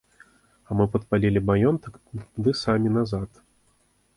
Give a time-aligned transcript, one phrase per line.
[0.69, 1.99] А мы падпалілі маёнтак
[2.47, 3.29] ды самі назад.